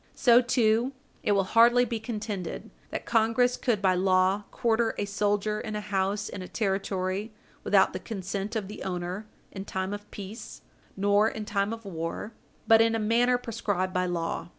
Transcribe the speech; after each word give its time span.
So, 0.15 0.41
too, 0.41 0.93
it 1.21 1.33
will 1.33 1.43
hardly 1.43 1.85
be 1.85 1.99
contended 1.99 2.71
that 2.89 3.05
Congress 3.05 3.55
could 3.55 3.83
by 3.83 3.93
law 3.93 4.45
quarter 4.49 4.95
a 4.97 5.05
soldier 5.05 5.59
in 5.59 5.75
a 5.75 5.79
house 5.79 6.27
in 6.27 6.41
a 6.41 6.47
Territory 6.47 7.31
without 7.63 7.93
the 7.93 7.99
consent 7.99 8.55
of 8.55 8.67
the 8.67 8.81
owner, 8.81 9.27
in 9.51 9.63
time 9.63 9.93
of 9.93 10.09
peace 10.09 10.63
nor 10.97 11.29
in 11.29 11.45
time 11.45 11.71
of 11.71 11.85
war, 11.85 12.33
but 12.67 12.81
in 12.81 12.95
a 12.95 12.99
manner 12.99 13.37
prescribed 13.37 13.93
by 13.93 14.07
law. 14.07 14.49